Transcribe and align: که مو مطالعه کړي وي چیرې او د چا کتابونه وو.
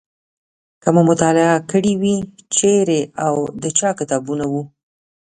که 0.81 0.89
مو 0.93 1.01
مطالعه 1.09 1.55
کړي 1.71 1.93
وي 2.01 2.15
چیرې 2.55 3.01
او 3.25 3.35
د 3.61 3.65
چا 3.79 3.89
کتابونه 3.99 4.45
وو. 4.51 4.61